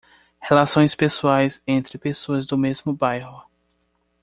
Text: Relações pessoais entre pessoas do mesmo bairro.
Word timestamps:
Relações 0.39 0.95
pessoais 0.95 1.61
entre 1.67 1.95
pessoas 1.99 2.47
do 2.47 2.57
mesmo 2.57 2.91
bairro. 2.91 3.43